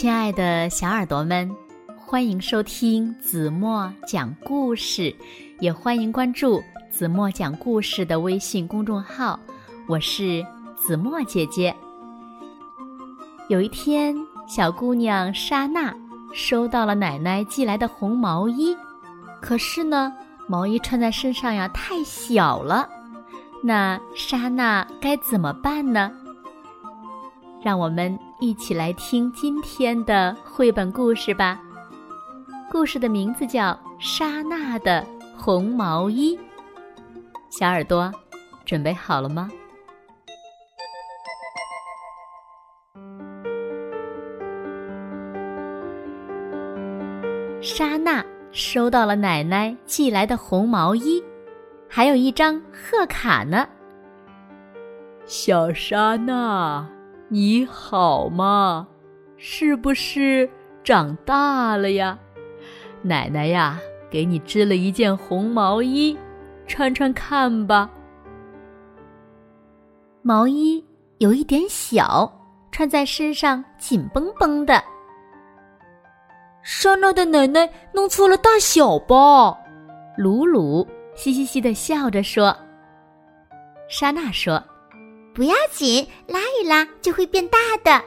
[0.00, 1.54] 亲爱的小耳朵们，
[1.94, 5.14] 欢迎收听子墨讲故事，
[5.58, 9.38] 也欢迎关注子墨讲故事的微信公众号。
[9.86, 10.42] 我是
[10.74, 11.76] 子墨姐姐。
[13.50, 14.16] 有一天，
[14.48, 15.94] 小姑娘莎娜
[16.32, 18.74] 收到了奶奶寄来的红毛衣，
[19.38, 20.10] 可是呢，
[20.48, 22.88] 毛衣穿在身上呀太小了。
[23.62, 26.10] 那莎娜该怎么办呢？
[27.62, 31.60] 让我们一起来听今天的绘本故事吧。
[32.70, 35.06] 故事的名字叫《莎娜的
[35.36, 36.34] 红毛衣》。
[37.50, 38.10] 小耳朵，
[38.64, 39.50] 准备好了吗？
[47.60, 51.22] 莎娜收到了奶奶寄来的红毛衣，
[51.90, 53.68] 还有一张贺卡呢。
[55.26, 56.88] 小莎娜。
[57.32, 58.88] 你好吗？
[59.36, 60.50] 是不是
[60.82, 62.18] 长大了呀？
[63.02, 63.78] 奶奶呀，
[64.10, 66.18] 给你织了一件红毛衣，
[66.66, 67.88] 穿穿看吧。
[70.22, 70.84] 毛衣
[71.18, 72.28] 有一点小，
[72.72, 74.82] 穿在身上紧绷绷的。
[76.64, 79.56] 莎娜的奶奶弄错了大小吧？
[80.16, 80.84] 鲁鲁
[81.14, 82.52] 嘻嘻嘻的笑着说。
[83.88, 84.60] 莎娜说。
[85.32, 88.04] 不要紧，拉一拉就会变大的。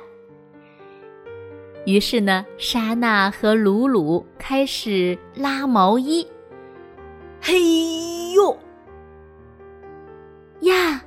[1.85, 6.25] 于是呢，莎娜和鲁鲁开始拉毛衣。
[7.41, 7.59] 嘿
[8.33, 8.57] 呦
[10.61, 11.03] 呀，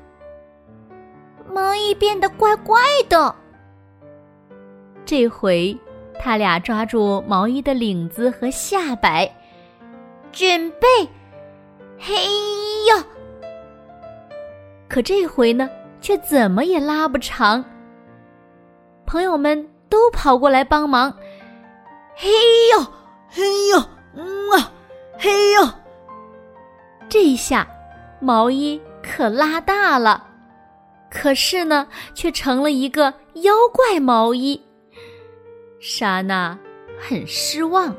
[1.51, 3.35] 毛衣变得怪怪的。
[5.05, 5.77] 这回，
[6.19, 9.27] 他俩抓住毛衣的领子和下摆，
[10.33, 10.87] 准备。
[11.99, 12.15] 嘿
[12.87, 13.03] 呦！
[14.89, 15.71] 可这回呢？
[16.07, 17.65] 却怎么也拉不长。
[19.07, 21.13] 朋友们都跑过来帮忙，
[22.15, 22.29] 嘿
[22.73, 22.87] 呦，
[23.29, 23.79] 嘿呦，
[24.15, 24.71] 嗯啊，
[25.19, 25.69] 嘿呦！
[27.09, 27.67] 这一下，
[28.21, 30.25] 毛衣可拉大了，
[31.11, 33.13] 可是呢，却成了一个
[33.43, 34.63] 妖怪毛衣。
[35.81, 36.57] 莎娜
[37.01, 37.93] 很失望。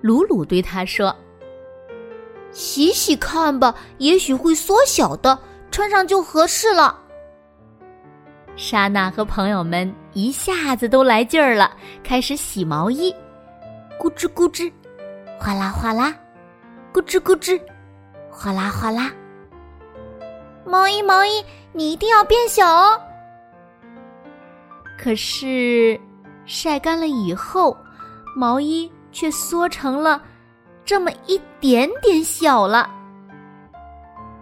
[0.00, 1.12] 鲁鲁对他说
[2.52, 5.36] ：“洗洗看吧，也许会缩小的。”
[5.70, 6.98] 穿上就合适了。
[8.56, 11.70] 莎娜和朋友们一下子都来劲儿了，
[12.02, 13.14] 开始洗毛衣，
[13.98, 14.70] 咕吱咕吱，
[15.38, 16.14] 哗啦哗啦，
[16.92, 17.60] 咕吱咕吱，
[18.30, 19.10] 哗啦哗啦。
[20.66, 21.42] 毛衣毛衣，
[21.72, 23.00] 你一定要变小哦。
[24.98, 25.98] 可是
[26.44, 27.74] 晒干了以后，
[28.36, 30.20] 毛衣却缩成了
[30.84, 32.90] 这么一点点小了。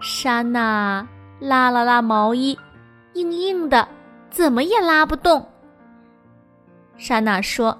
[0.00, 1.06] 莎娜。
[1.40, 2.58] 拉了拉毛衣，
[3.14, 3.86] 硬硬的，
[4.30, 5.46] 怎么也拉不动。
[6.96, 7.78] 莎娜说：“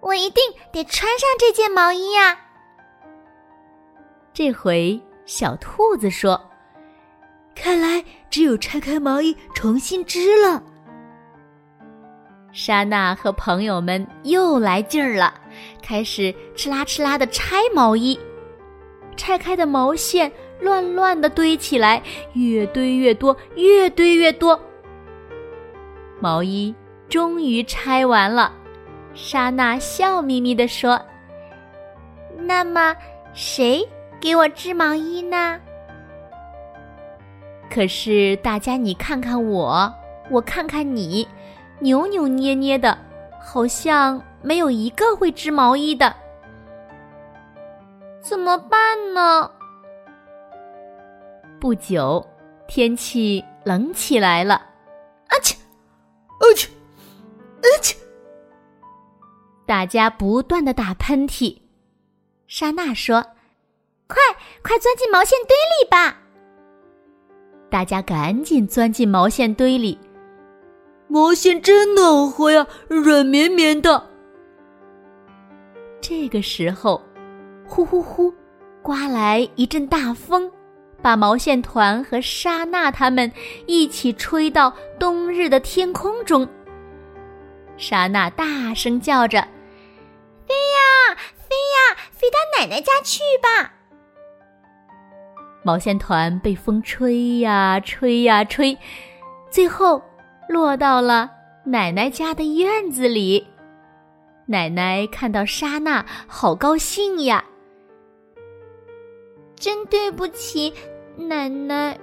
[0.00, 2.38] 我一定得穿上这件毛衣呀！”
[4.32, 6.40] 这回小兔子说
[7.54, 10.62] ：“看来只有拆开毛衣重新织了。”
[12.52, 15.34] 莎娜和朋友们又来劲儿了，
[15.82, 18.18] 开始哧啦哧啦的拆毛衣，
[19.14, 20.32] 拆开的毛线。
[20.60, 22.02] 乱乱的堆起来，
[22.34, 24.58] 越堆越多，越堆越多。
[26.20, 26.74] 毛衣
[27.08, 28.52] 终于拆完了，
[29.14, 31.00] 莎娜笑眯眯地说
[32.38, 32.94] ：“那么，
[33.34, 33.86] 谁
[34.20, 35.60] 给我织毛衣呢？”
[37.70, 39.92] 可是大家，你看看我，
[40.30, 41.28] 我看看你，
[41.80, 42.96] 扭扭捏捏的，
[43.38, 46.14] 好像没有一个会织毛衣的。
[48.22, 49.50] 怎么办呢？
[51.66, 52.24] 不久，
[52.68, 54.54] 天气冷起来了。
[54.54, 55.56] 啊切，
[56.38, 56.70] 啊切，
[57.56, 57.96] 啊切！
[59.66, 61.60] 大家不断的打喷嚏。
[62.46, 63.20] 莎娜说
[64.06, 64.16] ：“快，
[64.62, 66.16] 快钻进毛线堆里吧！”
[67.68, 69.98] 大家赶紧钻进毛线堆里。
[71.08, 74.08] 毛线真暖和呀，软绵绵的。
[76.00, 77.02] 这个时候，
[77.66, 78.32] 呼呼呼，
[78.82, 80.48] 刮来一阵大风。
[81.02, 83.30] 把毛线团和莎娜他们
[83.66, 86.48] 一起吹到冬日的天空中。
[87.76, 89.40] 莎娜大声叫着
[90.48, 93.74] ：“飞呀，飞呀，飞到奶奶家去吧！”
[95.62, 98.78] 毛线团被风吹呀吹呀吹，
[99.50, 100.02] 最后
[100.48, 101.30] 落到了
[101.64, 103.46] 奶奶家的院子里。
[104.46, 107.44] 奶奶看到莎娜，好高兴呀！
[109.56, 110.72] 真对不起，
[111.16, 111.98] 奶奶。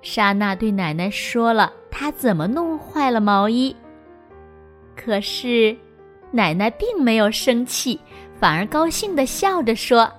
[0.00, 3.76] 莎娜对奶奶说了她怎么弄坏了毛衣。
[4.96, 5.76] 可是，
[6.30, 8.00] 奶奶并没有生气，
[8.38, 10.10] 反而高兴的笑着说：“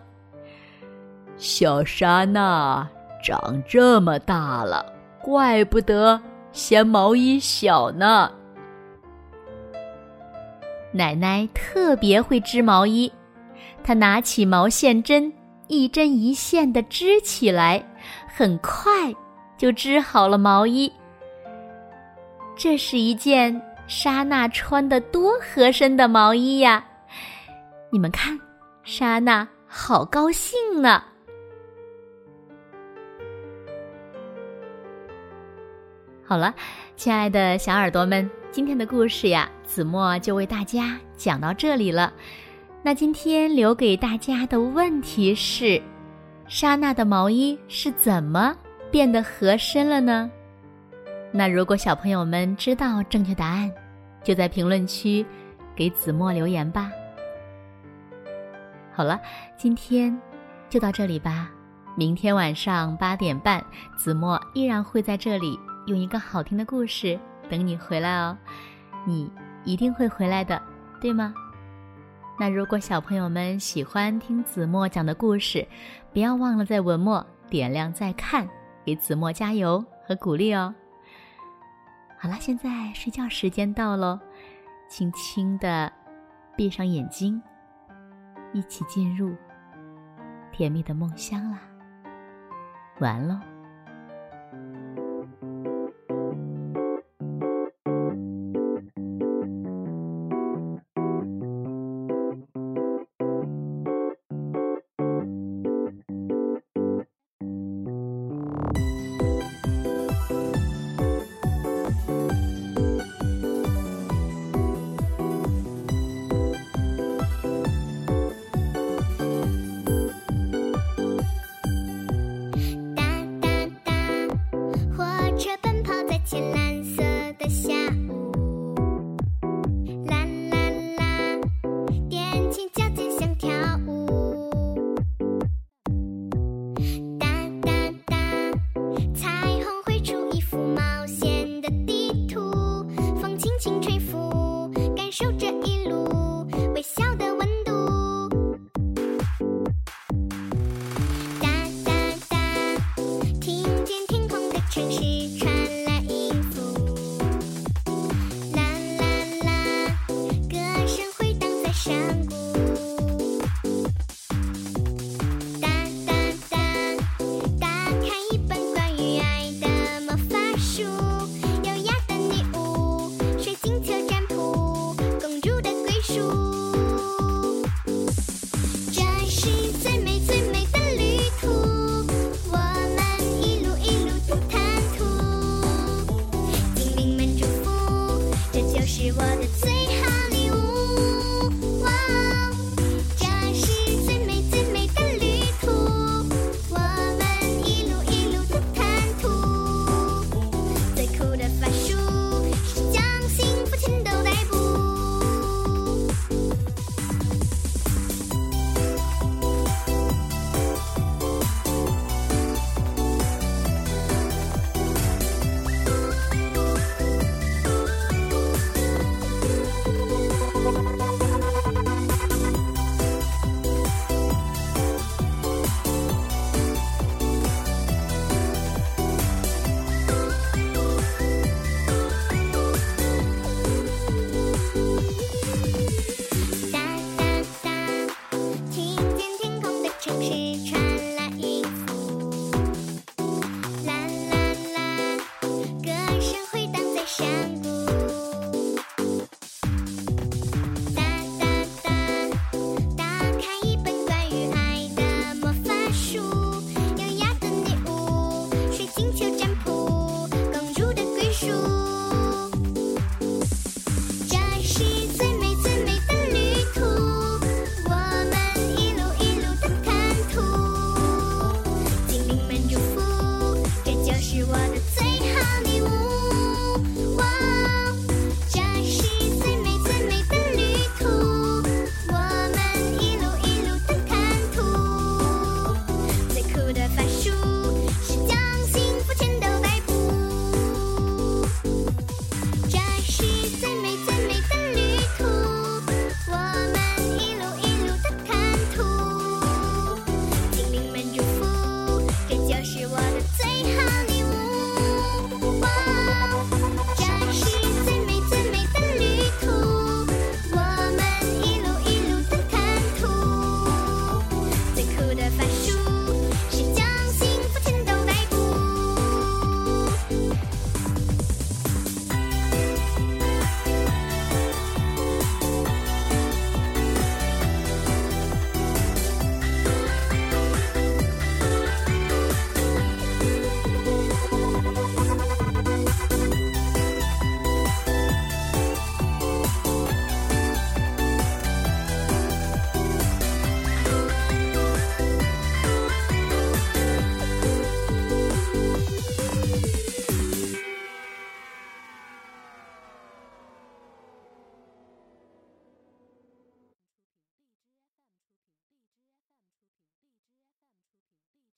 [1.37, 2.87] 小莎娜
[3.23, 4.85] 长这么大了，
[5.21, 6.21] 怪不得
[6.51, 8.31] 嫌毛衣小呢。”
[10.93, 13.11] 奶奶特别会织毛衣，
[13.83, 15.33] 她拿起毛线针，
[15.73, 17.83] 一针一线的织起来，
[18.27, 19.13] 很快
[19.57, 20.91] 就织好了毛衣。
[22.55, 26.85] 这是一件莎娜穿的多合身的毛衣呀！
[27.89, 28.39] 你们看，
[28.83, 31.03] 莎娜好高兴呢。
[36.25, 36.53] 好了，
[36.95, 38.29] 亲爱的小耳朵们。
[38.51, 42.13] 今天的故事呀，子墨就为大家讲到这里了。
[42.85, 45.81] 那今天留给大家的问题是：
[46.49, 48.53] 莎娜的毛衣是怎么
[48.91, 50.29] 变得合身了呢？
[51.31, 53.71] 那如果小朋友们知道正确答案，
[54.21, 55.25] 就在评论区
[55.73, 56.91] 给子墨留言吧。
[58.91, 59.17] 好了，
[59.55, 60.19] 今天
[60.69, 61.49] 就到这里吧。
[61.95, 63.63] 明天晚上八点半，
[63.95, 67.17] 子墨依然会在这里用一个好听的故事。
[67.49, 68.37] 等你回来哦，
[69.05, 69.31] 你
[69.63, 70.61] 一定会回来的，
[70.99, 71.33] 对吗？
[72.39, 75.67] 那如果小朋友们喜欢听子墨讲的故事，
[76.11, 78.47] 不要忘了在文末点亮再看，
[78.83, 80.73] 给子墨加油和鼓励哦。
[82.17, 84.19] 好了，现在睡觉时间到喽，
[84.89, 85.91] 轻轻的
[86.57, 87.41] 闭上眼睛，
[88.51, 89.35] 一起进入
[90.51, 91.59] 甜蜜的梦乡啦。
[92.99, 93.52] 完喽。